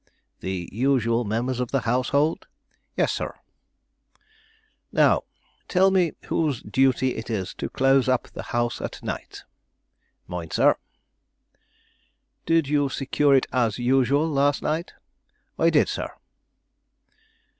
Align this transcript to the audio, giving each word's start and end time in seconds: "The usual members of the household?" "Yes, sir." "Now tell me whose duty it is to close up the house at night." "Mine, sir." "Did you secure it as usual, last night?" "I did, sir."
"The 0.39 0.67
usual 0.71 1.25
members 1.25 1.59
of 1.59 1.69
the 1.69 1.81
household?" 1.81 2.47
"Yes, 2.97 3.11
sir." 3.11 3.35
"Now 4.91 5.21
tell 5.67 5.91
me 5.91 6.13
whose 6.25 6.63
duty 6.63 7.15
it 7.17 7.29
is 7.29 7.53
to 7.59 7.69
close 7.69 8.09
up 8.09 8.23
the 8.31 8.41
house 8.49 8.81
at 8.81 9.03
night." 9.03 9.43
"Mine, 10.25 10.49
sir." 10.49 10.75
"Did 12.47 12.67
you 12.67 12.89
secure 12.89 13.35
it 13.35 13.45
as 13.53 13.77
usual, 13.77 14.27
last 14.27 14.63
night?" 14.63 14.93
"I 15.59 15.69
did, 15.69 15.87
sir." 15.87 16.09